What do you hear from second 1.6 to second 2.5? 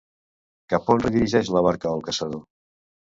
barca el caçador?